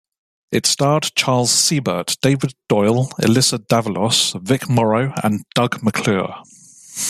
It 0.51 0.65
starred 0.65 1.13
Charles 1.15 1.51
Siebert, 1.67 2.15
David 2.23 2.55
Doyle, 2.67 3.11
Elyssa 3.21 3.59
Davalos, 3.59 4.33
Vic 4.41 4.67
Morrow, 4.67 5.13
and 5.23 5.45
Doug 5.53 5.83
McClure. 5.83 6.41